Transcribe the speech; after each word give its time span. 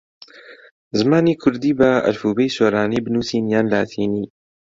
زمانی 0.99 1.33
کوردی 1.41 1.71
بە 1.79 1.91
ئەلفوبێی 2.05 2.53
سۆرانی 2.57 3.03
بنووسین 3.05 3.43
یان 3.53 3.65
لاتینی؟ 3.73 4.25